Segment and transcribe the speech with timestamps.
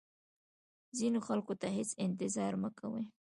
[0.97, 3.03] ځینو خلکو ته هیڅ انتظار مه کوئ.